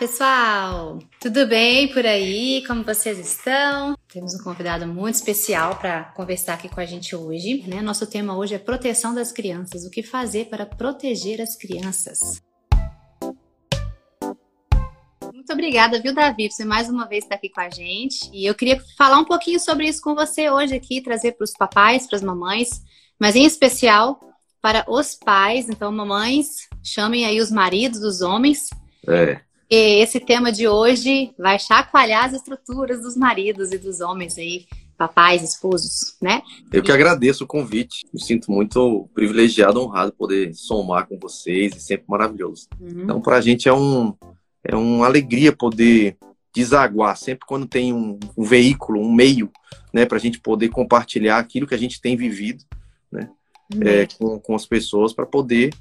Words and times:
pessoal! 0.00 0.98
Tudo 1.20 1.46
bem 1.46 1.92
por 1.92 2.06
aí? 2.06 2.64
Como 2.66 2.82
vocês 2.82 3.18
estão? 3.18 3.94
Temos 4.10 4.34
um 4.34 4.42
convidado 4.42 4.86
muito 4.86 5.16
especial 5.16 5.76
para 5.76 6.04
conversar 6.16 6.54
aqui 6.54 6.70
com 6.70 6.80
a 6.80 6.86
gente 6.86 7.14
hoje. 7.14 7.62
Né? 7.68 7.82
Nosso 7.82 8.06
tema 8.06 8.34
hoje 8.34 8.54
é 8.54 8.58
proteção 8.58 9.14
das 9.14 9.30
crianças. 9.30 9.84
O 9.84 9.90
que 9.90 10.02
fazer 10.02 10.46
para 10.46 10.64
proteger 10.64 11.42
as 11.42 11.54
crianças? 11.54 12.42
Muito 15.34 15.52
obrigada, 15.52 16.00
viu, 16.00 16.14
Davi, 16.14 16.48
por 16.48 16.54
você 16.54 16.64
mais 16.64 16.88
uma 16.88 17.06
vez 17.06 17.24
estar 17.24 17.34
aqui 17.34 17.50
com 17.50 17.60
a 17.60 17.68
gente. 17.68 18.30
E 18.32 18.46
eu 18.46 18.54
queria 18.54 18.82
falar 18.96 19.18
um 19.18 19.26
pouquinho 19.26 19.60
sobre 19.60 19.86
isso 19.86 20.00
com 20.00 20.14
você 20.14 20.48
hoje 20.48 20.74
aqui, 20.74 21.02
trazer 21.02 21.32
para 21.32 21.44
os 21.44 21.52
papais, 21.52 22.06
para 22.06 22.16
as 22.16 22.22
mamães, 22.22 22.70
mas 23.18 23.36
em 23.36 23.44
especial 23.44 24.18
para 24.62 24.82
os 24.88 25.14
pais. 25.14 25.68
Então, 25.68 25.92
mamães, 25.92 26.70
chamem 26.82 27.26
aí 27.26 27.38
os 27.38 27.50
maridos 27.50 28.00
dos 28.00 28.22
homens. 28.22 28.70
É 29.06 29.49
esse 29.76 30.18
tema 30.18 30.50
de 30.50 30.66
hoje 30.66 31.32
vai 31.38 31.58
chacoalhar 31.58 32.24
as 32.24 32.34
estruturas 32.34 33.02
dos 33.02 33.16
maridos 33.16 33.70
e 33.72 33.78
dos 33.78 34.00
homens 34.00 34.36
aí, 34.36 34.66
papais, 34.98 35.42
esposos, 35.42 36.16
né? 36.20 36.42
Eu 36.72 36.82
que 36.82 36.90
agradeço 36.90 37.44
o 37.44 37.46
convite. 37.46 38.06
Me 38.12 38.20
sinto 38.20 38.50
muito 38.50 39.08
privilegiado, 39.14 39.80
honrado 39.80 40.12
poder 40.12 40.52
somar 40.54 41.06
com 41.06 41.18
vocês 41.18 41.74
e 41.76 41.80
sempre 41.80 42.04
maravilhoso. 42.08 42.68
Uhum. 42.80 43.04
Então, 43.04 43.20
para 43.20 43.36
a 43.36 43.40
gente 43.40 43.68
é 43.68 43.72
um 43.72 44.14
é 44.62 44.76
uma 44.76 45.06
alegria 45.06 45.52
poder 45.56 46.18
desaguar 46.54 47.16
sempre 47.16 47.46
quando 47.46 47.66
tem 47.66 47.92
um, 47.92 48.18
um 48.36 48.44
veículo, 48.44 49.00
um 49.00 49.12
meio, 49.12 49.50
né, 49.92 50.04
para 50.04 50.18
a 50.18 50.20
gente 50.20 50.40
poder 50.40 50.68
compartilhar 50.68 51.38
aquilo 51.38 51.66
que 51.66 51.74
a 51.74 51.78
gente 51.78 52.00
tem 52.00 52.16
vivido, 52.16 52.64
né, 53.10 53.30
uhum. 53.74 53.82
é, 53.82 54.06
com, 54.18 54.38
com 54.38 54.54
as 54.54 54.66
pessoas 54.66 55.12
para 55.12 55.24
poder 55.24 55.72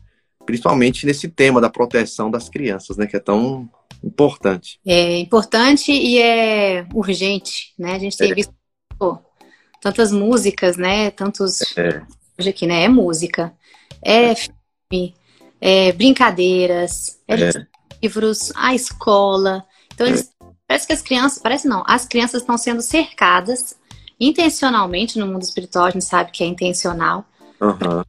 principalmente 0.50 1.06
nesse 1.06 1.28
tema 1.30 1.62
da 1.62 1.70
proteção 1.70 2.32
das 2.32 2.50
crianças, 2.50 2.98
né, 2.98 3.06
que 3.06 3.16
é 3.16 3.20
tão 3.20 3.70
importante. 4.04 4.80
É 4.84 5.20
importante 5.20 5.92
e 5.92 6.20
é 6.20 6.88
urgente, 6.92 7.72
né? 7.78 7.94
A 7.94 8.00
gente 8.00 8.18
tem 8.18 8.32
é. 8.32 8.34
visto 8.34 8.52
pô, 8.98 9.20
tantas 9.80 10.12
músicas, 10.12 10.76
né? 10.76 11.12
Tantos 11.12 11.62
é. 11.78 12.02
hoje 12.40 12.50
aqui, 12.50 12.66
né? 12.66 12.86
É 12.86 12.90
música, 12.90 13.54
é, 14.02 14.32
é. 14.32 14.36
filme, 14.36 15.14
é 15.62 15.92
brincadeiras, 15.92 17.20
é, 17.28 17.36
é, 17.36 17.52
livros, 18.02 18.52
a 18.56 18.74
escola. 18.74 19.64
Então 19.94 20.08
eles, 20.08 20.32
parece 20.68 20.88
que 20.88 20.94
as 20.94 21.02
crianças, 21.04 21.40
parece 21.40 21.68
não, 21.68 21.84
as 21.86 22.08
crianças 22.08 22.42
estão 22.42 22.58
sendo 22.58 22.82
cercadas 22.82 23.78
intencionalmente 24.20 25.20
no 25.20 25.28
mundo 25.28 25.44
espiritual. 25.44 25.86
A 25.86 25.92
gente 25.92 26.06
sabe 26.06 26.32
que 26.32 26.44
é 26.44 26.48
intencional. 26.48 27.24
Uhum. 27.62 28.02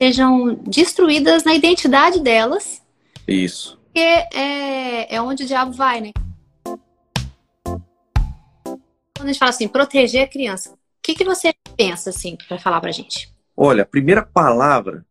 Sejam 0.00 0.54
destruídas 0.54 1.44
na 1.44 1.54
identidade 1.54 2.20
delas. 2.20 2.82
Isso 3.26 3.78
porque 3.94 4.00
é, 4.00 5.14
é 5.14 5.22
onde 5.22 5.44
o 5.44 5.46
diabo 5.46 5.70
vai, 5.70 6.00
né? 6.00 6.10
Quando 9.16 9.20
a 9.20 9.26
gente 9.26 9.38
fala 9.38 9.50
assim, 9.50 9.68
proteger 9.68 10.24
a 10.24 10.26
criança, 10.26 10.70
o 10.70 10.76
que, 11.00 11.14
que 11.14 11.24
você 11.24 11.54
pensa, 11.76 12.10
assim, 12.10 12.36
para 12.48 12.58
falar 12.58 12.80
pra 12.80 12.90
gente? 12.90 13.32
Olha, 13.56 13.84
a 13.84 13.86
primeira 13.86 14.26
palavra 14.26 15.06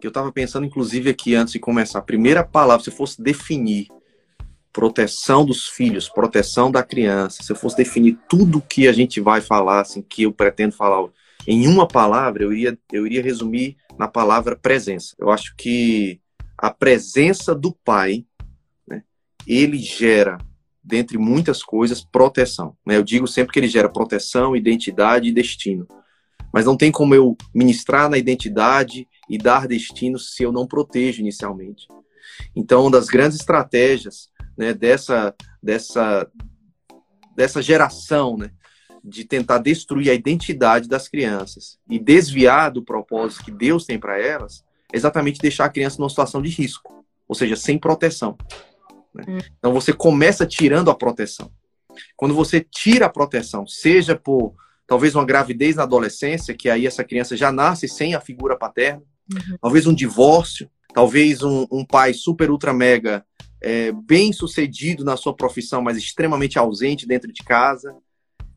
que 0.00 0.06
eu 0.06 0.10
estava 0.10 0.32
pensando, 0.32 0.66
inclusive, 0.66 1.10
aqui 1.10 1.36
antes 1.36 1.52
de 1.52 1.60
começar, 1.60 2.00
a 2.00 2.02
primeira 2.02 2.42
palavra, 2.42 2.82
se 2.82 2.90
eu 2.90 2.94
fosse 2.94 3.22
definir 3.22 3.86
proteção 4.72 5.44
dos 5.44 5.68
filhos, 5.68 6.08
proteção 6.08 6.72
da 6.72 6.82
criança, 6.82 7.44
se 7.44 7.52
eu 7.52 7.56
fosse 7.56 7.76
definir 7.76 8.18
tudo 8.28 8.60
que 8.60 8.88
a 8.88 8.92
gente 8.92 9.20
vai 9.20 9.40
falar, 9.40 9.80
assim, 9.80 10.02
que 10.02 10.24
eu 10.24 10.32
pretendo 10.32 10.74
falar 10.74 11.08
em 11.50 11.66
uma 11.66 11.88
palavra, 11.88 12.42
eu 12.42 12.52
iria, 12.52 12.78
eu 12.92 13.06
iria 13.06 13.22
resumir 13.22 13.78
na 13.98 14.06
palavra 14.06 14.54
presença. 14.54 15.16
Eu 15.18 15.30
acho 15.30 15.56
que 15.56 16.20
a 16.58 16.70
presença 16.70 17.54
do 17.54 17.72
pai, 17.72 18.26
né, 18.86 19.02
ele 19.46 19.78
gera, 19.78 20.36
dentre 20.84 21.16
muitas 21.16 21.62
coisas, 21.62 22.04
proteção. 22.04 22.76
Né? 22.86 22.98
Eu 22.98 23.02
digo 23.02 23.26
sempre 23.26 23.54
que 23.54 23.58
ele 23.58 23.66
gera 23.66 23.88
proteção, 23.88 24.54
identidade 24.54 25.30
e 25.30 25.32
destino. 25.32 25.88
Mas 26.52 26.66
não 26.66 26.76
tem 26.76 26.92
como 26.92 27.14
eu 27.14 27.34
ministrar 27.54 28.10
na 28.10 28.18
identidade 28.18 29.08
e 29.26 29.38
dar 29.38 29.66
destino 29.66 30.18
se 30.18 30.42
eu 30.42 30.52
não 30.52 30.66
protejo 30.66 31.22
inicialmente. 31.22 31.88
Então, 32.54 32.82
uma 32.82 32.90
das 32.90 33.06
grandes 33.06 33.40
estratégias 33.40 34.28
né, 34.54 34.74
dessa, 34.74 35.34
dessa, 35.62 36.30
dessa 37.34 37.62
geração 37.62 38.36
né, 38.36 38.50
de 39.04 39.24
tentar 39.24 39.58
destruir 39.58 40.10
a 40.10 40.14
identidade 40.14 40.88
das 40.88 41.08
crianças 41.08 41.78
e 41.88 41.98
desviar 41.98 42.70
do 42.70 42.84
propósito 42.84 43.44
que 43.44 43.50
Deus 43.50 43.84
tem 43.84 43.98
para 43.98 44.20
elas 44.20 44.64
exatamente 44.92 45.40
deixar 45.40 45.66
a 45.66 45.70
criança 45.70 45.98
numa 45.98 46.08
situação 46.08 46.40
de 46.40 46.48
risco, 46.48 47.04
ou 47.26 47.34
seja, 47.34 47.56
sem 47.56 47.78
proteção. 47.78 48.36
Né? 49.14 49.24
Hum. 49.28 49.38
Então 49.58 49.72
você 49.72 49.92
começa 49.92 50.46
tirando 50.46 50.90
a 50.90 50.94
proteção. 50.94 51.50
Quando 52.16 52.34
você 52.34 52.60
tira 52.60 53.06
a 53.06 53.10
proteção, 53.10 53.66
seja 53.66 54.16
por 54.16 54.54
talvez 54.86 55.14
uma 55.14 55.24
gravidez 55.24 55.76
na 55.76 55.82
adolescência, 55.82 56.54
que 56.54 56.70
aí 56.70 56.86
essa 56.86 57.04
criança 57.04 57.36
já 57.36 57.52
nasce 57.52 57.86
sem 57.88 58.14
a 58.14 58.20
figura 58.20 58.56
paterna, 58.56 59.02
uhum. 59.32 59.58
talvez 59.60 59.86
um 59.86 59.94
divórcio, 59.94 60.70
talvez 60.94 61.42
um, 61.42 61.66
um 61.70 61.84
pai 61.84 62.14
super 62.14 62.50
ultra 62.50 62.72
mega 62.72 63.24
é, 63.60 63.92
bem 63.92 64.32
sucedido 64.32 65.04
na 65.04 65.16
sua 65.16 65.34
profissão, 65.34 65.82
mas 65.82 65.96
extremamente 65.96 66.58
ausente 66.58 67.06
dentro 67.06 67.32
de 67.32 67.42
casa. 67.42 67.94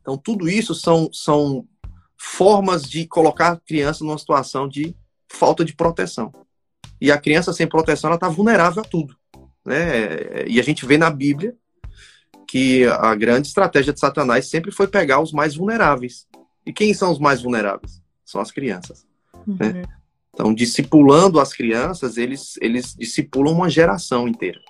Então 0.02 0.18
tudo 0.18 0.48
isso 0.48 0.74
são, 0.74 1.08
são 1.12 1.66
formas 2.18 2.82
de 2.82 3.06
colocar 3.06 3.52
a 3.52 3.56
criança 3.56 4.04
numa 4.04 4.18
situação 4.18 4.68
de 4.68 4.94
falta 5.28 5.64
de 5.64 5.74
proteção. 5.74 6.32
E 7.00 7.10
a 7.10 7.18
criança 7.18 7.52
sem 7.52 7.66
proteção, 7.66 8.08
ela 8.08 8.16
está 8.16 8.28
vulnerável 8.28 8.82
a 8.82 8.84
tudo. 8.84 9.16
Né? 9.64 10.46
E 10.46 10.60
a 10.60 10.62
gente 10.62 10.84
vê 10.84 10.98
na 10.98 11.10
Bíblia 11.10 11.56
que 12.46 12.84
a 12.84 13.14
grande 13.14 13.48
estratégia 13.48 13.92
de 13.92 13.98
Satanás 13.98 14.46
sempre 14.46 14.70
foi 14.70 14.86
pegar 14.86 15.20
os 15.20 15.32
mais 15.32 15.56
vulneráveis. 15.56 16.26
E 16.66 16.72
quem 16.72 16.92
são 16.92 17.10
os 17.10 17.18
mais 17.18 17.42
vulneráveis? 17.42 18.02
São 18.24 18.40
as 18.40 18.50
crianças. 18.50 19.06
Uhum. 19.46 19.56
Né? 19.58 19.82
Então, 20.34 20.54
discipulando 20.54 21.40
as 21.40 21.52
crianças, 21.52 22.16
eles, 22.16 22.56
eles 22.60 22.94
discipulam 22.94 23.54
uma 23.54 23.68
geração 23.68 24.28
inteira. 24.28 24.60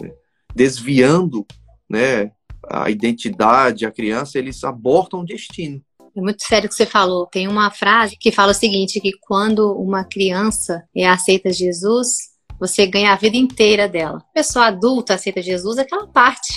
Né? 0.00 0.12
Desviando 0.54 1.46
né, 1.88 2.32
a 2.70 2.90
identidade, 2.90 3.86
a 3.86 3.90
criança, 3.90 4.38
eles 4.38 4.62
abortam 4.64 5.20
o 5.20 5.24
destino. 5.24 5.80
É 6.16 6.20
muito 6.20 6.42
sério 6.42 6.66
o 6.66 6.68
que 6.68 6.74
você 6.74 6.86
falou. 6.86 7.26
Tem 7.26 7.46
uma 7.46 7.70
frase 7.70 8.16
que 8.18 8.32
fala 8.32 8.52
o 8.52 8.54
seguinte: 8.54 9.00
que 9.00 9.12
quando 9.20 9.72
uma 9.72 10.04
criança 10.04 10.84
é 10.96 11.06
aceita 11.06 11.52
Jesus, 11.52 12.16
você 12.58 12.86
ganha 12.86 13.12
a 13.12 13.16
vida 13.16 13.36
inteira 13.36 13.88
dela. 13.88 14.18
A 14.18 14.34
pessoa 14.34 14.66
adulta 14.66 15.14
aceita 15.14 15.40
Jesus, 15.40 15.78
aquela 15.78 16.06
parte 16.06 16.52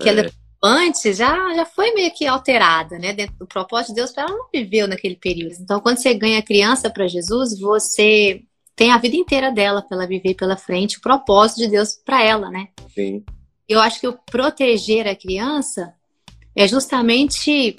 que 0.00 0.08
é. 0.08 0.12
ela 0.12 0.30
antes 0.62 1.16
já, 1.16 1.54
já 1.54 1.64
foi 1.64 1.92
meio 1.92 2.12
que 2.12 2.26
alterada, 2.26 2.98
né? 2.98 3.12
Dentro 3.12 3.36
do 3.36 3.46
propósito 3.46 3.90
de 3.90 3.96
Deus, 3.96 4.16
ela 4.16 4.30
não 4.30 4.48
viveu 4.52 4.88
naquele 4.88 5.16
período. 5.16 5.54
Então, 5.60 5.80
quando 5.80 5.98
você 5.98 6.14
ganha 6.14 6.38
a 6.38 6.42
criança 6.42 6.90
para 6.90 7.06
Jesus, 7.06 7.58
você 7.58 8.42
tem 8.74 8.90
a 8.90 8.98
vida 8.98 9.16
inteira 9.16 9.50
dela 9.52 9.82
para 9.82 9.96
ela 9.96 10.06
viver 10.06 10.34
pela 10.34 10.56
frente, 10.56 10.98
o 10.98 11.00
propósito 11.00 11.58
de 11.58 11.68
Deus 11.68 11.96
para 12.04 12.22
ela, 12.22 12.50
né? 12.50 12.68
Sim. 12.94 13.24
Eu 13.68 13.80
acho 13.80 14.00
que 14.00 14.06
o 14.06 14.18
proteger 14.30 15.06
a 15.08 15.16
criança 15.16 15.94
é 16.54 16.66
justamente 16.66 17.76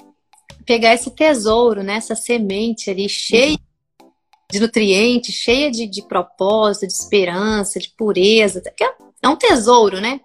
pegar 0.66 0.94
esse 0.94 1.10
tesouro, 1.10 1.82
né? 1.82 1.94
Essa 1.94 2.14
semente 2.14 2.90
ali 2.90 3.08
cheia 3.08 3.58
uhum. 4.00 4.10
de 4.52 4.60
nutrientes, 4.60 5.34
cheia 5.34 5.70
de, 5.70 5.86
de 5.86 6.02
propósito, 6.02 6.86
de 6.86 6.92
esperança, 6.92 7.80
de 7.80 7.88
pureza. 7.90 8.60
Que 8.76 8.84
é, 8.84 8.94
é 9.22 9.28
um 9.28 9.36
tesouro, 9.36 10.00
né? 10.00 10.20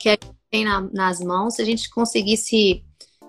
Que 0.00 0.10
a 0.10 0.12
gente 0.12 0.30
tem 0.50 0.64
na, 0.64 0.80
nas 0.92 1.20
mãos, 1.20 1.54
se 1.54 1.62
a 1.62 1.64
gente 1.64 1.90
conseguisse 1.90 2.84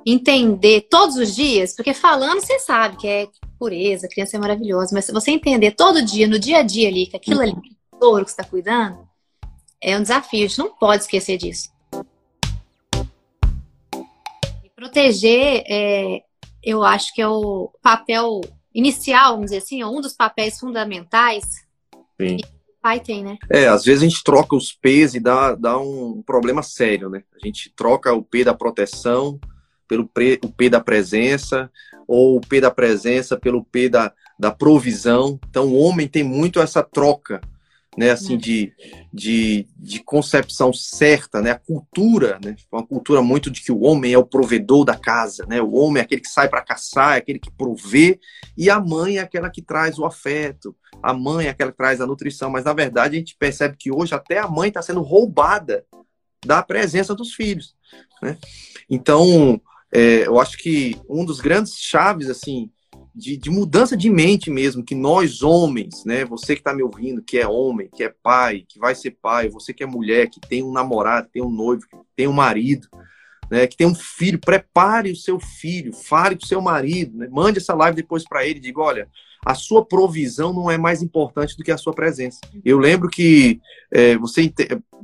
entender 0.05 0.87
todos 0.89 1.15
os 1.15 1.35
dias, 1.35 1.75
porque 1.75 1.93
falando 1.93 2.41
você 2.41 2.59
sabe 2.59 2.97
que 2.97 3.07
é 3.07 3.27
pureza, 3.59 4.07
criança 4.07 4.37
é 4.37 4.39
maravilhosa, 4.39 4.89
mas 4.93 5.05
se 5.05 5.11
você 5.11 5.29
entender 5.29 5.71
todo 5.71 6.03
dia, 6.03 6.27
no 6.27 6.39
dia 6.39 6.57
a 6.57 6.63
dia 6.63 6.87
ali, 6.87 7.05
que 7.05 7.15
aquilo 7.15 7.41
ali 7.41 7.51
é 7.51 7.55
um 7.55 7.99
tesouro 7.99 8.25
que 8.25 8.31
você 8.31 8.41
está 8.41 8.43
cuidando, 8.43 9.07
é 9.81 9.97
um 9.97 10.01
desafio, 10.01 10.45
a 10.45 10.47
gente 10.47 10.59
não 10.59 10.69
pode 10.69 11.03
esquecer 11.03 11.37
disso. 11.37 11.69
E 14.63 14.69
proteger 14.75 15.63
é, 15.67 16.21
eu 16.63 16.83
acho 16.83 17.13
que 17.13 17.21
é 17.21 17.27
o 17.27 17.71
papel 17.81 18.41
inicial, 18.73 19.33
vamos 19.33 19.47
dizer 19.47 19.57
assim, 19.57 19.83
um 19.83 19.99
dos 19.99 20.13
papéis 20.13 20.59
fundamentais 20.59 21.43
Sim. 22.19 22.37
que 22.37 22.45
o 22.45 22.81
pai 22.81 22.99
tem, 22.99 23.23
né? 23.23 23.37
É, 23.49 23.67
às 23.67 23.83
vezes 23.83 24.03
a 24.03 24.07
gente 24.07 24.23
troca 24.23 24.55
os 24.55 24.71
P's 24.71 25.15
e 25.15 25.19
dá, 25.19 25.55
dá 25.55 25.77
um 25.77 26.21
problema 26.21 26.61
sério, 26.61 27.09
né? 27.09 27.23
A 27.33 27.45
gente 27.45 27.71
troca 27.75 28.13
o 28.13 28.23
P 28.23 28.43
da 28.43 28.53
proteção 28.53 29.39
pelo 29.87 30.07
P, 30.07 30.39
o 30.43 30.49
P 30.49 30.69
da 30.69 30.79
presença, 30.79 31.69
ou 32.07 32.37
o 32.37 32.41
P 32.41 32.61
da 32.61 32.71
presença 32.71 33.37
pelo 33.37 33.63
P 33.63 33.89
da, 33.89 34.13
da 34.39 34.51
provisão. 34.51 35.39
Então 35.49 35.67
o 35.67 35.77
homem 35.77 36.07
tem 36.07 36.23
muito 36.23 36.61
essa 36.61 36.81
troca 36.81 37.41
né, 37.97 38.11
assim, 38.11 38.37
de, 38.37 38.73
de, 39.11 39.67
de 39.75 39.99
concepção 39.99 40.71
certa, 40.71 41.41
né, 41.41 41.51
a 41.51 41.59
cultura, 41.59 42.39
né, 42.43 42.55
uma 42.71 42.85
cultura 42.85 43.21
muito 43.21 43.51
de 43.51 43.61
que 43.61 43.71
o 43.71 43.81
homem 43.81 44.13
é 44.13 44.17
o 44.17 44.25
provedor 44.25 44.85
da 44.85 44.97
casa, 44.97 45.45
né, 45.45 45.61
o 45.61 45.73
homem 45.73 45.99
é 45.99 46.03
aquele 46.03 46.21
que 46.21 46.29
sai 46.29 46.47
para 46.47 46.61
caçar, 46.61 47.15
é 47.15 47.17
aquele 47.17 47.39
que 47.39 47.51
provê, 47.51 48.19
e 48.57 48.69
a 48.69 48.79
mãe 48.79 49.17
é 49.17 49.19
aquela 49.19 49.49
que 49.49 49.61
traz 49.61 49.99
o 49.99 50.05
afeto, 50.05 50.75
a 51.03 51.13
mãe 51.13 51.47
é 51.47 51.49
aquela 51.49 51.71
que 51.71 51.77
traz 51.77 51.99
a 51.99 52.07
nutrição, 52.07 52.49
mas 52.49 52.63
na 52.63 52.73
verdade 52.73 53.15
a 53.15 53.19
gente 53.19 53.35
percebe 53.37 53.75
que 53.77 53.91
hoje 53.91 54.15
até 54.15 54.37
a 54.37 54.47
mãe 54.47 54.69
está 54.69 54.81
sendo 54.81 55.01
roubada 55.01 55.85
da 56.45 56.63
presença 56.63 57.13
dos 57.13 57.33
filhos. 57.33 57.75
Né? 58.21 58.37
Então, 58.89 59.61
é, 59.93 60.25
eu 60.25 60.39
acho 60.39 60.57
que 60.57 60.99
um 61.09 61.25
dos 61.25 61.41
grandes 61.41 61.75
chaves, 61.75 62.29
assim, 62.29 62.71
de, 63.13 63.37
de, 63.37 63.49
mudança 63.49 63.95
de 63.95 64.09
mente 64.09 64.49
mesmo, 64.49 64.83
que 64.83 64.95
nós 64.95 65.41
homens, 65.41 66.05
né, 66.05 66.25
você 66.25 66.55
que 66.55 66.61
está 66.61 66.73
me 66.73 66.83
ouvindo, 66.83 67.21
que 67.21 67.37
é 67.37 67.47
homem, 67.47 67.89
que 67.93 68.03
é 68.03 68.13
pai, 68.23 68.65
que 68.67 68.79
vai 68.79 68.95
ser 68.95 69.17
pai, 69.21 69.49
você 69.49 69.73
que 69.73 69.83
é 69.83 69.85
mulher, 69.85 70.29
que 70.29 70.39
tem 70.39 70.63
um 70.63 70.71
namorado, 70.71 71.29
tem 71.31 71.41
um 71.41 71.51
noivo, 71.51 71.81
que 71.81 71.97
tem 72.15 72.27
um 72.27 72.33
marido, 72.33 72.87
né, 73.49 73.67
que 73.67 73.75
tem 73.75 73.87
um 73.87 73.95
filho, 73.95 74.39
prepare 74.39 75.11
o 75.11 75.15
seu 75.15 75.39
filho, 75.39 75.93
fale 75.93 76.35
com 76.35 76.45
o 76.45 76.47
seu 76.47 76.61
marido, 76.61 77.17
né, 77.17 77.27
mande 77.29 77.59
essa 77.59 77.73
live 77.73 77.95
depois 77.95 78.23
para 78.27 78.45
ele, 78.45 78.59
diga, 78.59 78.79
olha, 78.79 79.09
a 79.45 79.55
sua 79.55 79.83
provisão 79.83 80.53
não 80.53 80.69
é 80.69 80.77
mais 80.77 81.01
importante 81.01 81.57
do 81.57 81.63
que 81.63 81.71
a 81.71 81.77
sua 81.77 81.93
presença. 81.93 82.39
Eu 82.63 82.77
lembro 82.77 83.09
que 83.09 83.59
é, 83.91 84.15
você 84.15 84.53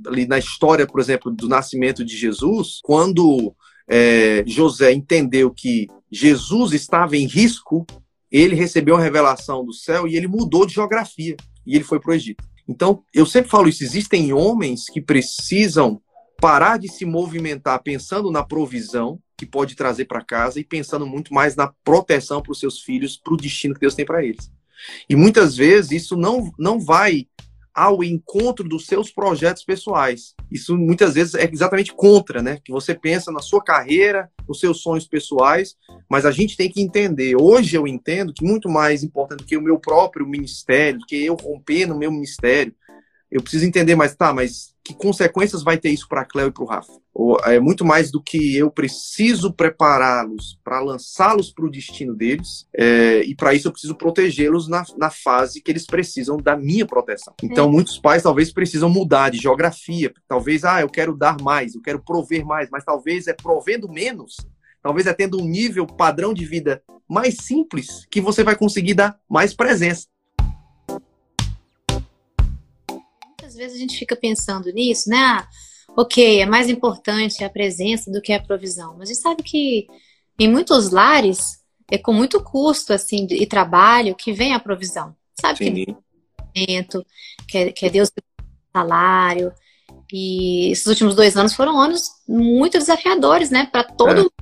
ali 0.05 0.27
na 0.27 0.37
história, 0.37 0.85
por 0.85 0.99
exemplo, 0.99 1.31
do 1.31 1.49
nascimento 1.49 2.05
de 2.05 2.15
Jesus, 2.15 2.79
quando 2.83 3.55
é, 3.87 4.43
José 4.45 4.91
entendeu 4.91 5.51
que 5.51 5.87
Jesus 6.11 6.73
estava 6.73 7.15
em 7.15 7.25
risco, 7.25 7.85
ele 8.31 8.55
recebeu 8.55 8.95
a 8.95 9.01
revelação 9.01 9.65
do 9.65 9.73
céu 9.73 10.07
e 10.07 10.15
ele 10.15 10.27
mudou 10.27 10.65
de 10.65 10.73
geografia 10.73 11.35
e 11.65 11.75
ele 11.75 11.83
foi 11.83 11.99
para 11.99 12.11
o 12.11 12.13
Egito. 12.13 12.43
Então, 12.67 13.03
eu 13.13 13.25
sempre 13.25 13.49
falo 13.49 13.69
isso: 13.69 13.83
existem 13.83 14.33
homens 14.33 14.85
que 14.89 15.01
precisam 15.01 16.01
parar 16.39 16.77
de 16.77 16.87
se 16.87 17.05
movimentar 17.05 17.81
pensando 17.81 18.29
na 18.29 18.43
provisão 18.43 19.19
que 19.37 19.45
pode 19.45 19.75
trazer 19.75 20.05
para 20.05 20.23
casa 20.23 20.59
e 20.59 20.63
pensando 20.63 21.05
muito 21.05 21.33
mais 21.33 21.55
na 21.55 21.71
proteção 21.83 22.41
para 22.41 22.51
os 22.51 22.59
seus 22.59 22.81
filhos, 22.81 23.17
para 23.17 23.33
o 23.33 23.37
destino 23.37 23.73
que 23.73 23.79
Deus 23.79 23.95
tem 23.95 24.05
para 24.05 24.23
eles. 24.23 24.51
E 25.09 25.15
muitas 25.15 25.55
vezes 25.55 25.91
isso 25.91 26.17
não, 26.17 26.51
não 26.57 26.79
vai 26.79 27.27
ao 27.77 28.03
encontro 28.03 28.67
dos 28.67 28.87
seus 28.87 29.11
projetos 29.11 29.63
pessoais. 29.63 30.33
Isso 30.51 30.75
muitas 30.75 31.13
vezes 31.13 31.35
é 31.35 31.47
exatamente 31.47 31.93
contra, 31.93 32.41
né? 32.41 32.57
Que 32.65 32.71
você 32.71 32.95
pensa 32.95 33.31
na 33.31 33.39
sua 33.39 33.63
carreira, 33.63 34.31
nos 34.49 34.59
seus 34.59 34.81
sonhos 34.81 35.05
pessoais, 35.05 35.75
mas 36.09 36.25
a 36.25 36.31
gente 36.31 36.57
tem 36.57 36.71
que 36.71 36.81
entender. 36.81 37.35
Hoje 37.39 37.75
eu 37.75 37.85
entendo 37.85 38.33
que 38.33 38.43
muito 38.43 38.67
mais 38.67 39.03
importante 39.03 39.41
do 39.41 39.45
que 39.45 39.55
o 39.55 39.61
meu 39.61 39.77
próprio 39.77 40.27
ministério, 40.27 41.01
do 41.01 41.05
que 41.05 41.23
eu 41.23 41.35
romper 41.35 41.85
no 41.85 41.95
meu 41.95 42.11
ministério, 42.11 42.73
eu 43.29 43.41
preciso 43.41 43.65
entender 43.65 43.95
mais, 43.95 44.15
tá, 44.15 44.33
mas 44.33 44.73
que 44.83 44.93
consequências 44.93 45.63
vai 45.63 45.77
ter 45.77 45.89
isso 45.89 46.07
para 46.07 46.21
a 46.21 46.25
Cleo 46.25 46.47
e 46.47 46.51
para 46.51 46.63
o 46.63 46.67
Rafa? 46.67 46.93
É 47.43 47.59
muito 47.59 47.83
mais 47.83 48.09
do 48.09 48.21
que 48.21 48.55
eu 48.55 48.71
preciso 48.71 49.51
prepará-los 49.51 50.57
para 50.63 50.79
lançá-los 50.79 51.51
para 51.51 51.65
o 51.65 51.69
destino 51.69 52.15
deles, 52.15 52.65
é, 52.73 53.21
e 53.23 53.35
para 53.35 53.53
isso 53.53 53.67
eu 53.67 53.71
preciso 53.71 53.95
protegê-los 53.95 54.69
na, 54.69 54.85
na 54.97 55.09
fase 55.09 55.61
que 55.61 55.69
eles 55.69 55.85
precisam 55.85 56.37
da 56.37 56.55
minha 56.55 56.85
proteção. 56.85 57.33
Então, 57.43 57.67
é. 57.67 57.71
muitos 57.71 57.99
pais 57.99 58.23
talvez 58.23 58.53
precisam 58.53 58.89
mudar 58.89 59.29
de 59.29 59.39
geografia, 59.39 60.13
talvez, 60.27 60.63
ah, 60.63 60.79
eu 60.79 60.89
quero 60.89 61.17
dar 61.17 61.35
mais, 61.41 61.75
eu 61.75 61.81
quero 61.81 62.01
prover 62.01 62.45
mais, 62.45 62.69
mas 62.71 62.85
talvez 62.85 63.27
é 63.27 63.33
provendo 63.33 63.91
menos, 63.91 64.37
talvez 64.81 65.05
é 65.05 65.13
tendo 65.13 65.41
um 65.41 65.45
nível 65.45 65.85
padrão 65.85 66.33
de 66.33 66.45
vida 66.45 66.81
mais 67.09 67.37
simples 67.41 68.05
que 68.09 68.21
você 68.21 68.41
vai 68.43 68.55
conseguir 68.55 68.93
dar 68.93 69.17
mais 69.29 69.53
presença. 69.53 70.07
Vezes 73.55 73.77
a 73.77 73.79
gente 73.79 73.97
fica 73.97 74.15
pensando 74.15 74.71
nisso, 74.71 75.09
né? 75.09 75.17
Ah, 75.17 75.47
ok, 75.95 76.41
é 76.41 76.45
mais 76.45 76.69
importante 76.69 77.43
a 77.43 77.49
presença 77.49 78.11
do 78.11 78.21
que 78.21 78.33
a 78.33 78.41
provisão. 78.41 78.95
Mas 78.97 79.09
a 79.09 79.13
gente 79.13 79.21
sabe 79.21 79.43
que 79.43 79.87
em 80.39 80.49
muitos 80.49 80.91
lares 80.91 81.59
é 81.89 81.97
com 81.97 82.13
muito 82.13 82.41
custo 82.43 82.93
assim 82.93 83.27
e 83.31 83.45
trabalho 83.45 84.15
que 84.15 84.33
vem 84.33 84.53
a 84.53 84.59
provisão. 84.59 85.15
Sabe 85.39 85.57
Sim. 85.59 85.73
que 85.73 85.97
que 87.47 87.57
é, 87.57 87.71
que 87.71 87.85
é 87.85 87.89
Deus 87.89 88.11
salário. 88.75 89.51
E 90.11 90.71
esses 90.71 90.85
últimos 90.85 91.15
dois 91.15 91.35
anos 91.35 91.53
foram 91.53 91.79
anos 91.79 92.09
muito 92.27 92.77
desafiadores, 92.77 93.49
né, 93.49 93.67
para 93.71 93.83
todo 93.83 94.09
é. 94.09 94.15
mundo, 94.15 94.33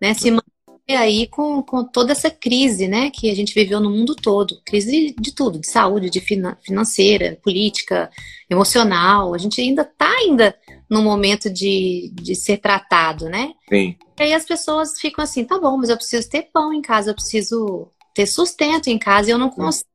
né, 0.00 0.14
se 0.14 0.30
manter 0.30 0.55
aí 0.94 1.26
com, 1.26 1.62
com 1.62 1.82
toda 1.82 2.12
essa 2.12 2.30
crise, 2.30 2.86
né, 2.86 3.10
que 3.10 3.28
a 3.30 3.34
gente 3.34 3.52
viveu 3.52 3.80
no 3.80 3.90
mundo 3.90 4.14
todo, 4.14 4.60
crise 4.64 5.14
de 5.18 5.34
tudo, 5.34 5.58
de 5.58 5.66
saúde, 5.66 6.10
de 6.10 6.20
financeira, 6.20 7.38
política, 7.42 8.10
emocional, 8.48 9.34
a 9.34 9.38
gente 9.38 9.60
ainda 9.60 9.82
está 9.82 10.08
ainda 10.08 10.56
no 10.88 11.02
momento 11.02 11.50
de, 11.50 12.12
de 12.14 12.36
ser 12.36 12.58
tratado, 12.58 13.28
né? 13.28 13.52
Sim. 13.68 13.96
E 14.18 14.22
aí 14.22 14.32
as 14.32 14.44
pessoas 14.44 15.00
ficam 15.00 15.24
assim, 15.24 15.44
tá 15.44 15.58
bom, 15.58 15.76
mas 15.76 15.90
eu 15.90 15.96
preciso 15.96 16.28
ter 16.30 16.48
pão 16.52 16.72
em 16.72 16.80
casa, 16.80 17.10
eu 17.10 17.14
preciso 17.14 17.88
ter 18.14 18.26
sustento 18.26 18.86
em 18.86 18.98
casa, 18.98 19.28
e 19.28 19.32
eu 19.32 19.38
não 19.38 19.50
consigo 19.50 19.88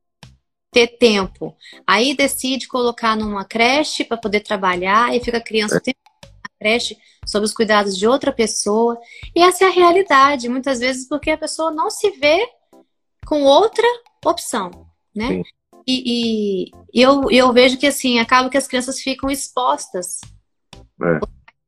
ter 0.72 0.88
tempo. 0.88 1.56
Aí 1.86 2.16
decide 2.16 2.68
colocar 2.68 3.16
numa 3.16 3.44
creche 3.44 4.04
para 4.04 4.18
poder 4.18 4.40
trabalhar 4.42 5.16
e 5.16 5.20
fica 5.20 5.38
a 5.38 5.44
criança 5.44 5.76
é. 5.76 5.78
o 5.78 5.82
tempo 5.82 5.98
na 6.01 6.01
creche 6.62 6.96
sob 7.26 7.44
os 7.44 7.54
cuidados 7.54 7.98
de 7.98 8.08
outra 8.08 8.32
pessoa. 8.32 9.00
E 9.36 9.42
essa 9.42 9.66
é 9.66 9.68
a 9.68 9.72
realidade, 9.72 10.48
muitas 10.48 10.80
vezes 10.80 11.08
porque 11.08 11.32
a 11.32 11.38
pessoa 11.38 11.72
não 11.72 11.90
se 11.90 12.12
vê 12.12 12.48
com 13.26 13.44
outra 13.44 13.88
opção, 14.24 14.70
né? 15.16 15.42
E, 15.88 16.04
e, 16.06 16.72
e, 16.94 17.02
eu, 17.02 17.32
eu 17.32 17.52
vejo 17.52 17.78
que 17.78 17.88
assim, 17.88 18.20
acaba 18.20 18.50
que 18.50 18.58
as 18.58 18.68
crianças 18.68 19.00
ficam 19.00 19.32
expostas 19.32 20.22
é. 21.02 21.20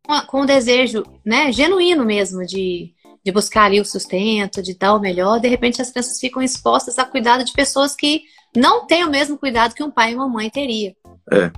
com, 0.05 0.27
com 0.27 0.41
o 0.41 0.45
desejo, 0.45 1.03
né, 1.25 1.51
genuíno 1.51 2.05
mesmo 2.05 2.45
de, 2.45 2.93
de 3.25 3.31
buscar 3.31 3.65
ali 3.65 3.81
o 3.81 3.85
sustento, 3.85 4.61
de 4.61 4.77
dar 4.77 4.93
o 4.93 4.99
melhor. 4.99 5.39
De 5.39 5.47
repente 5.47 5.81
as 5.81 5.89
crianças 5.89 6.19
ficam 6.19 6.43
expostas 6.43 6.99
a 6.99 7.05
cuidado 7.05 7.43
de 7.43 7.53
pessoas 7.53 7.95
que 7.95 8.21
não 8.55 8.85
têm 8.85 9.03
o 9.03 9.09
mesmo 9.09 9.35
cuidado 9.35 9.73
que 9.73 9.83
um 9.83 9.89
pai 9.89 10.11
e 10.11 10.15
uma 10.15 10.29
mãe 10.29 10.47
teria. 10.51 10.95
É. 11.31 11.51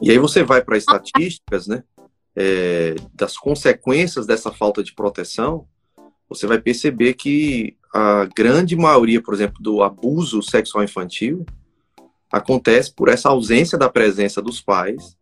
E 0.00 0.12
aí 0.12 0.18
você 0.18 0.44
vai 0.44 0.62
para 0.62 0.78
estatísticas, 0.78 1.66
né? 1.66 1.82
É, 2.36 2.94
das 3.14 3.36
consequências 3.36 4.26
dessa 4.26 4.52
falta 4.52 4.82
de 4.82 4.94
proteção, 4.94 5.66
você 6.28 6.46
vai 6.46 6.60
perceber 6.60 7.14
que 7.14 7.76
a 7.94 8.26
grande 8.36 8.76
maioria, 8.76 9.22
por 9.22 9.32
exemplo, 9.32 9.62
do 9.62 9.82
abuso 9.82 10.42
sexual 10.42 10.84
infantil 10.84 11.46
acontece 12.30 12.92
por 12.92 13.08
essa 13.08 13.30
ausência 13.30 13.78
da 13.78 13.88
presença 13.88 14.42
dos 14.42 14.60
pais, 14.60 15.16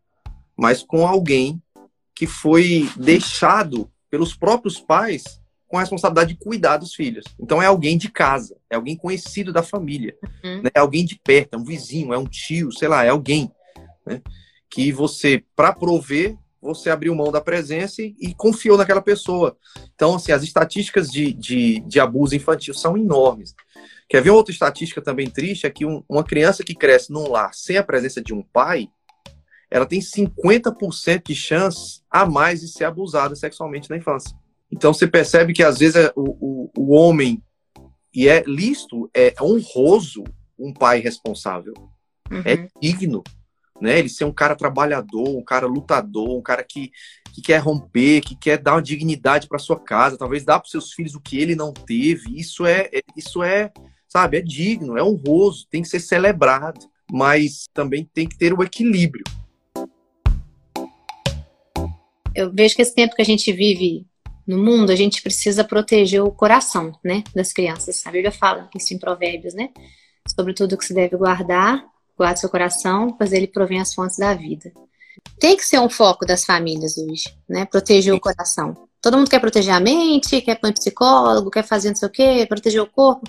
mas 0.57 0.83
com 0.83 1.07
alguém 1.07 1.63
que 2.15 2.27
foi 2.27 2.89
deixado 2.97 3.91
pelos 4.11 4.35
próprios 4.35 4.81
pais 4.81 5.23
com 5.69 5.77
a 5.77 5.81
responsabilidade 5.81 6.35
de 6.35 6.39
cuidar 6.39 6.77
dos 6.77 6.95
filhos. 6.95 7.25
Então 7.39 7.61
é 7.61 7.67
alguém 7.67 7.99
de 7.99 8.11
casa, 8.11 8.56
é 8.71 8.77
alguém 8.77 8.97
conhecido 8.97 9.53
da 9.53 9.63
família, 9.63 10.17
uhum. 10.44 10.63
né? 10.63 10.71
é 10.75 10.81
alguém 10.81 11.05
de 11.05 11.19
perto, 11.23 11.55
é 11.55 11.56
um 11.56 11.65
vizinho, 11.65 12.13
é 12.15 12.19
um 12.19 12.27
tio, 12.27 12.73
sei 12.73 12.89
lá, 12.89 13.05
é 13.05 13.09
alguém, 13.09 13.51
né? 14.06 14.23
que 14.71 14.93
você, 14.93 15.44
para 15.55 15.73
prover, 15.73 16.37
você 16.65 16.91
abriu 16.91 17.15
mão 17.15 17.31
da 17.31 17.41
presença 17.41 18.03
e, 18.03 18.15
e, 18.19 18.35
confiou 18.35 18.79
naquela 18.79 19.03
pessoa. 19.03 19.56
Então, 19.94 20.15
assim, 20.15 20.33
as 20.33 20.43
estatísticas 20.43 21.11
de, 21.11 21.33
de, 21.33 21.81
de, 21.81 22.01
abuso 22.01 22.35
infantil 22.35 22.73
são 22.73 22.97
enormes. 22.97 23.55
Quer 24.09 24.23
ver 24.23 24.31
outra 24.31 24.53
estatística 24.53 25.03
também 25.03 25.29
triste? 25.29 25.67
É 25.67 25.71
que 25.71 25.85
um, 25.85 26.03
uma 26.09 26.25
criança 26.25 26.65
que 26.65 26.75
cresce 26.75 27.13
num 27.13 27.31
lar 27.31 27.53
sem 27.55 27.77
a 27.77 27.85
presença 27.85 28.23
de 28.23 28.33
um 28.33 28.43
pai, 28.43 28.89
ela 29.71 29.87
tem 29.87 30.01
50% 30.01 31.23
de 31.27 31.35
chance 31.35 32.01
a 32.11 32.25
mais 32.25 32.61
de 32.61 32.69
ser 32.69 32.85
abusada 32.85 33.37
sexualmente 33.37 33.91
na 33.91 33.97
infância. 33.97 34.35
Então, 34.73 34.93
você 34.93 35.06
percebe 35.06 35.53
que, 35.53 35.63
às 35.63 35.79
vezes, 35.79 35.97
é 35.97 36.13
o, 36.17 36.23
o, 36.41 36.71
o 36.77 36.93
homem, 36.93 37.43
e 38.15 38.29
é 38.29 38.43
lícito, 38.47 39.11
é 39.15 39.35
honroso 39.41 40.25
um 40.59 40.73
pai 40.73 41.01
responsável. 41.01 41.75
É 42.31 42.35
uhum. 42.35 42.43
É 42.47 42.69
digno 42.81 43.23
né? 43.81 43.99
Ele 43.99 44.09
ser 44.09 44.25
um 44.25 44.33
cara 44.33 44.55
trabalhador, 44.55 45.29
um 45.29 45.45
cara 45.45 45.67
lutador, 45.67 46.37
um 46.37 46.43
cara 46.43 46.63
que, 46.63 46.93
que 47.33 47.43
quer 47.43 47.59
romper, 47.59 48.21
que 48.21 48.37
quer 48.37 48.59
dar 48.59 48.75
uma 48.75 48.83
dignidade 48.83 49.49
para 49.49 49.59
sua 49.59 49.79
casa, 49.79 50.19
talvez 50.19 50.45
dar 50.45 50.61
para 50.61 50.69
seus 50.69 50.93
filhos 50.93 51.15
o 51.15 51.21
que 51.21 51.39
ele 51.39 51.55
não 51.55 51.73
teve. 51.73 52.39
Isso 52.39 52.65
é, 52.65 52.89
é, 52.93 53.03
isso 53.17 53.43
é, 53.43 53.73
sabe, 54.09 54.39
é 54.39 54.41
digno, 54.41 54.97
é 54.97 55.03
honroso, 55.03 55.67
tem 55.69 55.83
que 55.83 55.89
ser 55.89 56.01
celebrado, 56.01 56.81
mas 57.11 57.69
também 57.73 58.09
tem 58.13 58.29
que 58.29 58.39
ter 58.39 58.53
o 58.53 58.63
equilíbrio. 58.63 59.25
Eu 62.35 62.53
vejo 62.53 62.75
que 62.75 62.83
esse 62.83 62.95
tempo 62.95 63.15
que 63.15 63.23
a 63.23 63.25
gente 63.25 63.53
vive 63.53 64.07
no 64.47 64.59
mundo, 64.59 64.91
a 64.91 64.97
gente 64.97 65.23
precisa 65.23 65.65
proteger 65.65 66.23
o 66.23 66.33
coração, 66.33 66.93
né, 67.03 67.23
das 67.35 67.53
crianças. 67.53 68.07
A 68.07 68.11
Bíblia 68.11 68.33
fala 68.33 68.69
isso 68.75 68.93
em 68.93 68.99
Provérbios, 68.99 69.55
né? 69.55 69.71
Sobre 70.29 70.53
tudo 70.53 70.77
que 70.77 70.85
se 70.85 70.95
deve 70.95 71.17
guardar, 71.17 71.85
guarde 72.17 72.41
seu 72.41 72.49
coração, 72.49 73.13
pois 73.17 73.33
ele 73.33 73.47
provém 73.47 73.81
as 73.81 73.94
fontes 73.94 74.17
da 74.17 74.35
vida. 74.35 74.73
Tem 75.39 75.56
que 75.56 75.65
ser 75.65 75.79
um 75.79 75.89
foco 75.89 76.27
das 76.27 76.44
famílias 76.44 76.97
hoje, 76.97 77.25
né? 77.49 77.65
Proteger 77.65 78.13
Sim. 78.13 78.19
o 78.19 78.21
coração. 78.21 78.89
Todo 79.01 79.17
mundo 79.17 79.31
quer 79.31 79.41
proteger 79.41 79.75
a 79.75 79.81
mente, 79.81 80.41
quer 80.41 80.55
pôr 80.56 80.73
psicólogo, 80.73 81.51
quer 81.51 81.65
fazer 81.65 81.89
não 81.89 81.97
sei 81.97 82.09
o 82.09 82.11
quê, 82.11 82.47
proteger 82.49 82.81
o 82.81 82.87
corpo, 82.87 83.29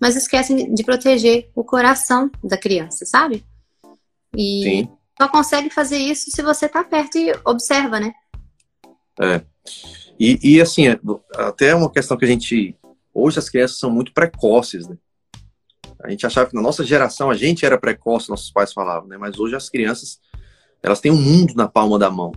mas 0.00 0.16
esquecem 0.16 0.72
de 0.72 0.82
proteger 0.82 1.50
o 1.54 1.62
coração 1.62 2.30
da 2.42 2.56
criança, 2.56 3.04
sabe? 3.04 3.44
E 4.36 4.62
Sim. 4.62 4.88
só 5.20 5.28
consegue 5.28 5.68
fazer 5.70 5.98
isso 5.98 6.30
se 6.30 6.42
você 6.42 6.68
tá 6.68 6.82
perto 6.82 7.18
e 7.18 7.32
observa, 7.44 8.00
né? 8.00 8.12
É. 9.20 9.42
E, 10.18 10.54
e 10.54 10.60
assim, 10.60 10.88
é, 10.88 10.98
até 11.34 11.74
uma 11.74 11.90
questão 11.90 12.16
que 12.16 12.24
a 12.24 12.28
gente. 12.28 12.76
Hoje 13.14 13.38
as 13.38 13.50
crianças 13.50 13.78
são 13.78 13.90
muito 13.90 14.12
precoces, 14.14 14.88
né? 14.88 14.96
A 16.02 16.10
gente 16.10 16.26
achava 16.26 16.48
que 16.48 16.54
na 16.54 16.62
nossa 16.62 16.84
geração 16.84 17.30
a 17.30 17.34
gente 17.34 17.64
era 17.64 17.78
precoce, 17.78 18.28
nossos 18.28 18.50
pais 18.50 18.72
falavam, 18.72 19.08
né? 19.08 19.16
Mas 19.16 19.38
hoje 19.38 19.54
as 19.54 19.68
crianças, 19.68 20.20
elas 20.82 21.00
têm 21.00 21.12
um 21.12 21.20
mundo 21.20 21.54
na 21.54 21.68
palma 21.68 21.98
da 21.98 22.10
mão. 22.10 22.32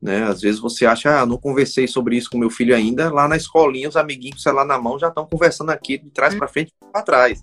Né? 0.00 0.22
Às 0.22 0.40
vezes 0.40 0.60
você 0.60 0.86
acha, 0.86 1.20
ah, 1.20 1.26
não 1.26 1.36
conversei 1.38 1.86
sobre 1.86 2.16
isso 2.16 2.30
com 2.30 2.38
meu 2.38 2.50
filho 2.50 2.74
ainda. 2.74 3.12
Lá 3.12 3.26
na 3.26 3.36
escolinha, 3.36 3.88
os 3.88 3.96
amiguinhos 3.96 4.42
com 4.42 4.50
o 4.50 4.64
na 4.64 4.78
mão 4.78 4.98
já 4.98 5.08
estão 5.08 5.26
conversando 5.26 5.70
aqui 5.70 5.98
de 5.98 6.10
trás 6.10 6.34
para 6.34 6.48
frente 6.48 6.72
para 6.92 7.02
trás. 7.02 7.42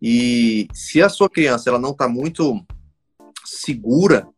E 0.00 0.68
se 0.72 1.02
a 1.02 1.08
sua 1.08 1.28
criança 1.28 1.68
ela 1.68 1.78
não 1.78 1.90
está 1.90 2.08
muito 2.08 2.64
segura 3.44 4.28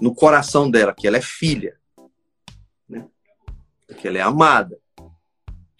no 0.00 0.14
coração 0.14 0.70
dela, 0.70 0.94
que 0.94 1.06
ela 1.06 1.16
é 1.16 1.22
filha, 1.22 1.78
né? 2.88 3.06
que 3.98 4.06
ela 4.06 4.18
é 4.18 4.20
amada, 4.20 4.78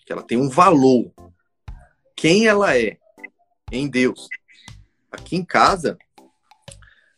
que 0.07 0.13
ela 0.13 0.23
tem 0.23 0.39
um 0.39 0.49
valor, 0.49 1.13
quem 2.15 2.47
ela 2.47 2.75
é 2.75 2.99
em 3.71 3.89
Deus. 3.89 4.29
Aqui 5.11 5.37
em 5.37 5.45
casa, 5.45 5.97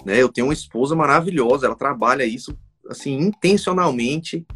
né, 0.05 0.21
eu 0.23 0.29
tenho 0.29 0.47
uma 0.47 0.53
esposa 0.53 0.95
maravilhosa, 0.95 1.67
ela 1.67 1.77
trabalha 1.77 2.25
isso 2.25 2.57
assim 2.89 3.19
intencionalmente, 3.19 4.47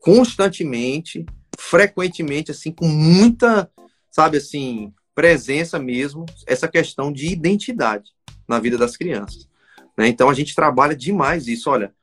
constantemente, 0.00 1.26
frequentemente, 1.58 2.50
assim, 2.50 2.70
com 2.70 2.86
muita, 2.86 3.70
sabe, 4.10 4.36
assim, 4.36 4.92
presença 5.14 5.78
mesmo, 5.78 6.26
essa 6.46 6.68
questão 6.68 7.10
de 7.10 7.26
identidade 7.26 8.10
na 8.46 8.60
vida 8.60 8.78
das 8.78 8.96
crianças. 8.96 9.48
Né? 9.96 10.08
Então 10.08 10.28
a 10.28 10.34
gente 10.34 10.54
trabalha 10.54 10.94
demais 10.94 11.48
isso. 11.48 11.70
Olha, 11.70 11.94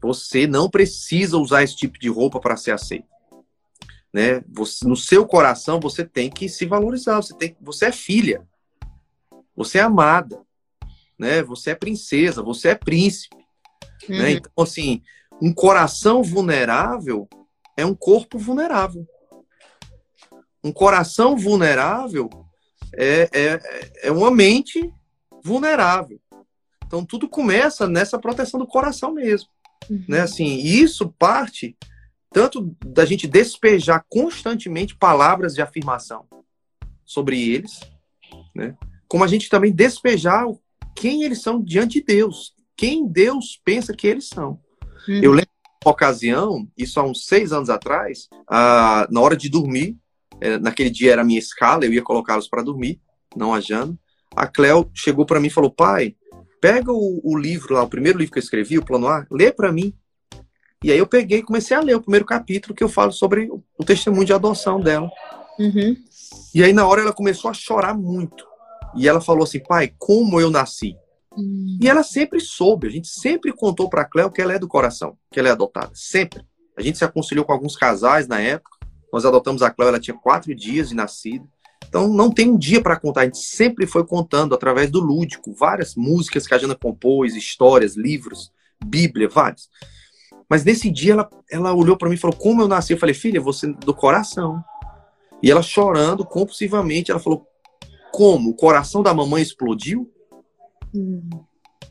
você 0.00 0.46
não 0.46 0.70
precisa 0.70 1.36
usar 1.36 1.62
esse 1.62 1.76
tipo 1.76 1.98
de 1.98 2.08
roupa 2.08 2.38
para 2.40 2.56
ser 2.56 2.70
aceito. 2.70 3.08
Né? 4.12 4.42
Você, 4.48 4.86
no 4.86 4.96
seu 4.96 5.26
coração 5.26 5.80
você 5.80 6.04
tem 6.04 6.30
que 6.30 6.48
se 6.48 6.64
valorizar. 6.64 7.16
Você 7.16 7.36
tem, 7.36 7.56
você 7.60 7.86
é 7.86 7.92
filha. 7.92 8.46
Você 9.60 9.76
é 9.76 9.82
amada. 9.82 10.40
Né? 11.18 11.42
Você 11.42 11.72
é 11.72 11.74
princesa. 11.74 12.42
Você 12.42 12.70
é 12.70 12.74
príncipe. 12.74 13.36
Né? 14.08 14.16
Uhum. 14.16 14.22
Né? 14.22 14.30
Então 14.32 14.64
assim, 14.64 15.02
um 15.40 15.52
coração 15.52 16.22
vulnerável 16.22 17.28
é 17.76 17.84
um 17.84 17.94
corpo 17.94 18.38
vulnerável. 18.38 19.06
Um 20.64 20.72
coração 20.72 21.36
vulnerável 21.36 22.28
é, 22.94 23.28
é, 23.32 23.60
é 24.04 24.12
uma 24.12 24.30
mente 24.30 24.90
vulnerável. 25.44 26.18
Então 26.86 27.04
tudo 27.04 27.28
começa 27.28 27.86
nessa 27.86 28.18
proteção 28.18 28.58
do 28.58 28.66
coração 28.66 29.12
mesmo, 29.12 29.48
uhum. 29.88 30.04
né? 30.08 30.20
Assim, 30.20 30.56
isso 30.56 31.08
parte 31.18 31.76
tanto 32.32 32.76
da 32.84 33.04
gente 33.04 33.26
despejar 33.26 34.04
constantemente 34.08 34.96
palavras 34.96 35.54
de 35.54 35.62
afirmação 35.62 36.26
sobre 37.04 37.50
eles, 37.50 37.80
né? 38.54 38.76
Como 39.10 39.24
a 39.24 39.26
gente 39.26 39.48
também 39.48 39.72
despejar 39.72 40.46
quem 40.94 41.24
eles 41.24 41.42
são 41.42 41.60
diante 41.60 41.98
de 41.98 42.06
Deus, 42.06 42.52
quem 42.76 43.08
Deus 43.08 43.60
pensa 43.64 43.92
que 43.92 44.06
eles 44.06 44.28
são. 44.28 44.60
Uhum. 45.08 45.20
Eu 45.20 45.32
lembro 45.32 45.50
uma 45.84 45.92
ocasião, 45.92 46.68
isso 46.78 47.00
há 47.00 47.02
uns 47.02 47.26
seis 47.26 47.52
anos 47.52 47.68
atrás, 47.68 48.28
ah, 48.48 49.08
na 49.10 49.20
hora 49.20 49.36
de 49.36 49.48
dormir, 49.48 49.96
é, 50.40 50.58
naquele 50.58 50.90
dia 50.90 51.12
era 51.12 51.22
a 51.22 51.24
minha 51.24 51.40
escala, 51.40 51.84
eu 51.84 51.92
ia 51.92 52.02
colocá-los 52.02 52.48
para 52.48 52.62
dormir, 52.62 53.00
não 53.36 53.52
a 53.52 53.60
Jana. 53.60 53.98
A 54.34 54.46
Cleo 54.46 54.88
chegou 54.94 55.26
para 55.26 55.40
mim 55.40 55.48
e 55.48 55.50
falou: 55.50 55.70
pai, 55.70 56.14
pega 56.60 56.92
o, 56.92 57.20
o, 57.24 57.36
livro 57.36 57.74
lá, 57.74 57.82
o 57.82 57.88
primeiro 57.88 58.18
livro 58.18 58.32
que 58.32 58.38
eu 58.38 58.42
escrevi, 58.42 58.78
o 58.78 58.84
Plano 58.84 59.08
A, 59.08 59.26
lê 59.28 59.50
para 59.50 59.72
mim. 59.72 59.92
E 60.84 60.92
aí 60.92 60.98
eu 60.98 61.06
peguei 61.06 61.40
e 61.40 61.42
comecei 61.42 61.76
a 61.76 61.80
ler 61.80 61.96
o 61.96 62.00
primeiro 62.00 62.24
capítulo 62.24 62.74
que 62.74 62.84
eu 62.84 62.88
falo 62.88 63.12
sobre 63.12 63.50
o, 63.50 63.62
o 63.76 63.84
testemunho 63.84 64.24
de 64.24 64.32
adoção 64.32 64.80
dela. 64.80 65.10
Uhum. 65.58 65.96
E 66.54 66.62
aí 66.62 66.72
na 66.72 66.86
hora 66.86 67.02
ela 67.02 67.12
começou 67.12 67.50
a 67.50 67.54
chorar 67.54 67.92
muito. 67.92 68.49
E 68.96 69.08
ela 69.08 69.20
falou 69.20 69.44
assim, 69.44 69.60
pai, 69.60 69.92
como 69.98 70.40
eu 70.40 70.50
nasci? 70.50 70.96
Uhum. 71.36 71.78
E 71.80 71.88
ela 71.88 72.02
sempre 72.02 72.40
soube, 72.40 72.88
a 72.88 72.90
gente 72.90 73.08
sempre 73.08 73.52
contou 73.52 73.88
para 73.88 74.04
Cléo 74.04 74.30
que 74.30 74.42
ela 74.42 74.52
é 74.52 74.58
do 74.58 74.68
coração, 74.68 75.16
que 75.30 75.38
ela 75.38 75.48
é 75.48 75.52
adotada, 75.52 75.90
sempre. 75.94 76.44
A 76.76 76.82
gente 76.82 76.98
se 76.98 77.04
aconselhou 77.04 77.44
com 77.44 77.52
alguns 77.52 77.76
casais 77.76 78.26
na 78.26 78.40
época. 78.40 78.78
Nós 79.12 79.24
adotamos 79.24 79.62
a 79.62 79.70
Cléo, 79.70 79.88
ela 79.88 80.00
tinha 80.00 80.16
quatro 80.16 80.54
dias 80.54 80.88
de 80.88 80.94
nascida. 80.94 81.44
Então 81.88 82.08
não 82.08 82.30
tem 82.30 82.50
um 82.50 82.58
dia 82.58 82.80
para 82.80 82.98
contar, 82.98 83.22
a 83.22 83.24
gente 83.24 83.38
sempre 83.38 83.86
foi 83.86 84.04
contando 84.04 84.54
através 84.54 84.90
do 84.90 85.00
lúdico, 85.00 85.52
várias 85.52 85.94
músicas 85.96 86.46
que 86.46 86.54
a 86.54 86.58
Jana 86.58 86.76
compôs, 86.76 87.34
histórias, 87.34 87.96
livros, 87.96 88.52
Bíblia, 88.84 89.28
vários. 89.28 89.68
Mas 90.48 90.64
nesse 90.64 90.90
dia 90.90 91.12
ela, 91.12 91.30
ela 91.50 91.72
olhou 91.72 91.96
para 91.96 92.08
mim 92.08 92.14
e 92.14 92.18
falou: 92.18 92.36
Como 92.36 92.62
eu 92.62 92.68
nasci? 92.68 92.92
Eu 92.92 92.98
falei: 92.98 93.14
Filha, 93.14 93.40
você 93.40 93.68
é 93.68 93.72
do 93.72 93.94
coração. 93.94 94.62
E 95.42 95.50
ela 95.50 95.62
chorando 95.62 96.24
compulsivamente, 96.24 97.10
ela 97.10 97.20
falou: 97.20 97.46
Como? 98.12 98.50
O 98.50 98.54
coração 98.54 99.02
da 99.02 99.14
mamãe 99.14 99.42
explodiu? 99.42 100.12
Hum. 100.94 101.28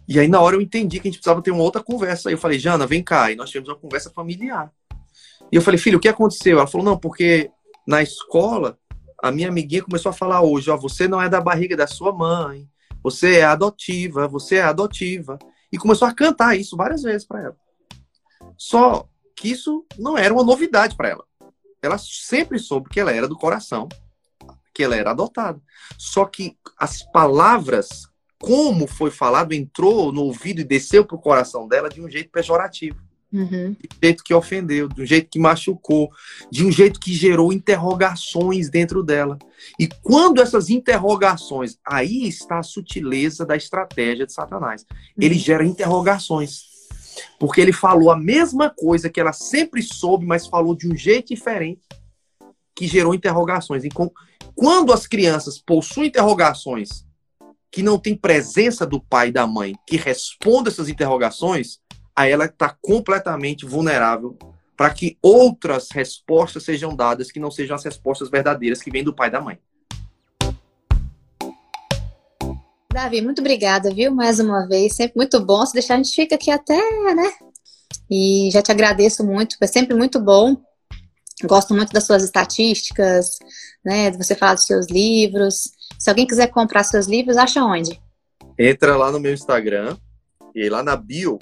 E 0.07 0.19
aí 0.19 0.27
na 0.27 0.41
hora 0.41 0.55
eu 0.55 0.61
entendi 0.61 0.99
que 0.99 1.07
a 1.07 1.11
gente 1.11 1.19
precisava 1.19 1.41
ter 1.41 1.51
uma 1.51 1.63
outra 1.63 1.83
conversa. 1.83 2.29
Aí 2.29 2.33
eu 2.33 2.39
falei: 2.39 2.59
Jana, 2.59 2.87
vem 2.87 3.03
cá. 3.03 3.31
E 3.31 3.35
nós 3.35 3.49
tivemos 3.49 3.69
uma 3.69 3.79
conversa 3.79 4.09
familiar. 4.09 4.71
E 5.51 5.55
eu 5.55 5.61
falei: 5.61 5.79
Filho, 5.79 5.97
o 5.97 6.01
que 6.01 6.07
aconteceu? 6.07 6.57
Ela 6.57 6.67
falou: 6.67 6.85
Não, 6.85 6.97
porque 6.97 7.51
na 7.87 8.01
escola 8.01 8.77
a 9.21 9.31
minha 9.31 9.49
amiguinha 9.49 9.83
começou 9.83 10.09
a 10.09 10.13
falar 10.13 10.41
hoje, 10.41 10.69
ó, 10.69 10.77
você 10.77 11.07
não 11.07 11.21
é 11.21 11.27
da 11.27 11.41
barriga 11.41 11.75
da 11.75 11.87
sua 11.87 12.13
mãe, 12.13 12.69
você 13.03 13.39
é 13.39 13.43
adotiva, 13.43 14.27
você 14.27 14.55
é 14.55 14.61
adotiva. 14.61 15.37
E 15.71 15.77
começou 15.77 16.07
a 16.07 16.13
cantar 16.13 16.57
isso 16.57 16.75
várias 16.75 17.03
vezes 17.03 17.27
para 17.27 17.41
ela. 17.41 17.57
Só 18.57 19.07
que 19.35 19.49
isso 19.49 19.85
não 19.97 20.17
era 20.17 20.33
uma 20.33 20.43
novidade 20.43 20.95
para 20.95 21.09
ela. 21.09 21.23
Ela 21.81 21.97
sempre 21.97 22.59
soube 22.59 22.89
que 22.89 22.99
ela 22.99 23.11
era 23.11 23.27
do 23.27 23.37
coração, 23.37 23.87
que 24.73 24.83
ela 24.83 24.95
era 24.95 25.11
adotada. 25.11 25.59
Só 25.97 26.25
que 26.25 26.55
as 26.77 27.03
palavras, 27.11 28.07
como 28.39 28.87
foi 28.87 29.11
falado, 29.11 29.53
entrou 29.53 30.11
no 30.11 30.23
ouvido 30.23 30.61
e 30.61 30.65
desceu 30.65 31.05
para 31.05 31.15
o 31.15 31.21
coração 31.21 31.67
dela 31.67 31.89
de 31.89 32.01
um 32.01 32.09
jeito 32.09 32.29
pejorativo. 32.29 32.97
Uhum. 33.31 33.73
De 33.73 33.87
um 33.87 33.99
jeito 34.03 34.23
que 34.23 34.33
ofendeu, 34.33 34.87
de 34.87 35.03
um 35.03 35.05
jeito 35.05 35.29
que 35.29 35.37
machucou, 35.37 36.09
de 36.51 36.65
um 36.65 36.71
jeito 36.71 36.99
que 36.99 37.13
gerou 37.13 37.53
interrogações 37.53 38.69
dentro 38.69 39.03
dela. 39.03 39.37
E 39.79 39.87
quando 39.87 40.41
essas 40.41 40.69
interrogações, 40.69 41.77
aí 41.85 42.27
está 42.27 42.59
a 42.59 42.63
sutileza 42.63 43.45
da 43.45 43.55
estratégia 43.55 44.25
de 44.25 44.33
Satanás. 44.33 44.85
Ele 45.19 45.35
uhum. 45.35 45.41
gera 45.41 45.65
interrogações. 45.65 46.69
Porque 47.39 47.59
ele 47.61 47.73
falou 47.73 48.11
a 48.11 48.17
mesma 48.17 48.69
coisa 48.69 49.09
que 49.09 49.19
ela 49.19 49.33
sempre 49.33 49.81
soube, 49.81 50.25
mas 50.25 50.47
falou 50.47 50.75
de 50.75 50.87
um 50.87 50.95
jeito 50.95 51.33
diferente, 51.33 51.81
que 52.75 52.87
gerou 52.87 53.13
interrogações. 53.13 53.83
Quando 54.59 54.91
as 54.91 55.07
crianças 55.07 55.57
possuem 55.57 56.09
interrogações 56.09 57.05
que 57.71 57.81
não 57.81 57.97
tem 57.97 58.13
presença 58.13 58.85
do 58.85 58.99
pai 58.99 59.29
e 59.29 59.31
da 59.31 59.47
mãe 59.47 59.73
que 59.87 59.95
respondem 59.95 60.69
essas 60.69 60.89
interrogações, 60.89 61.79
aí 62.13 62.29
ela 62.29 62.43
está 62.43 62.75
completamente 62.81 63.65
vulnerável 63.65 64.37
para 64.75 64.89
que 64.89 65.17
outras 65.21 65.87
respostas 65.91 66.63
sejam 66.63 66.93
dadas 66.93 67.31
que 67.31 67.39
não 67.39 67.49
sejam 67.49 67.73
as 67.73 67.85
respostas 67.85 68.29
verdadeiras 68.29 68.81
que 68.81 68.91
vêm 68.91 69.01
do 69.01 69.15
pai 69.15 69.29
e 69.29 69.31
da 69.31 69.39
mãe. 69.39 69.57
Davi, 72.91 73.21
muito 73.21 73.39
obrigada, 73.39 73.93
viu? 73.93 74.13
Mais 74.13 74.41
uma 74.41 74.67
vez, 74.67 74.93
sempre 74.93 75.15
muito 75.15 75.39
bom. 75.39 75.65
Se 75.65 75.71
deixar, 75.71 75.93
a 75.93 75.97
gente 76.03 76.13
fica 76.13 76.35
aqui 76.35 76.51
até, 76.51 76.75
né? 77.15 77.31
E 78.11 78.49
já 78.51 78.61
te 78.61 78.73
agradeço 78.73 79.25
muito, 79.25 79.55
é 79.61 79.67
sempre 79.67 79.95
muito 79.95 80.19
bom. 80.19 80.57
Gosto 81.43 81.73
muito 81.73 81.93
das 81.93 82.05
suas 82.05 82.23
estatísticas, 82.23 83.39
né? 83.83 84.11
De 84.11 84.17
você 84.17 84.35
falar 84.35 84.55
dos 84.55 84.65
seus 84.65 84.87
livros. 84.87 85.71
Se 85.97 86.09
alguém 86.09 86.27
quiser 86.27 86.47
comprar 86.47 86.83
seus 86.83 87.07
livros, 87.07 87.37
acha 87.37 87.63
onde? 87.63 87.99
Entra 88.57 88.97
lá 88.97 89.11
no 89.11 89.19
meu 89.19 89.33
Instagram 89.33 89.97
e 90.53 90.69
lá 90.69 90.83
na 90.83 90.95
bio 90.95 91.39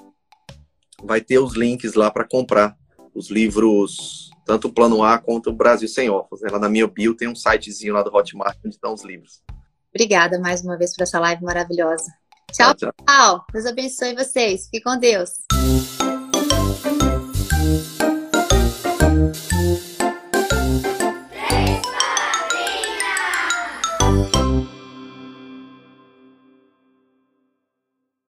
vai 1.03 1.21
ter 1.21 1.39
os 1.39 1.55
links 1.55 1.93
lá 1.93 2.11
para 2.11 2.27
comprar 2.27 2.75
os 3.13 3.29
livros, 3.31 4.29
tanto 4.45 4.67
o 4.67 4.73
Plano 4.73 5.03
A 5.03 5.17
quanto 5.17 5.49
o 5.49 5.53
Brasil 5.53 5.87
Sem 5.87 6.09
Órfãos. 6.09 6.41
Né? 6.41 6.49
Lá 6.51 6.59
na 6.59 6.69
minha 6.69 6.87
bio 6.87 7.15
tem 7.15 7.27
um 7.27 7.35
sitezinho 7.35 7.93
lá 7.93 8.03
do 8.03 8.13
Hotmart 8.15 8.57
onde 8.63 8.75
estão 8.75 8.93
os 8.93 9.03
livros. 9.03 9.41
Obrigada 9.93 10.39
mais 10.39 10.61
uma 10.61 10.77
vez 10.77 10.95
por 10.95 11.03
essa 11.03 11.19
live 11.19 11.43
maravilhosa. 11.43 12.11
Tchau, 12.51 12.73
tchau. 12.75 12.93
tchau. 13.05 13.45
Deus 13.51 13.65
abençoe 13.65 14.15
vocês. 14.15 14.65
Fique 14.65 14.81
com 14.81 14.97
Deus. 14.97 15.29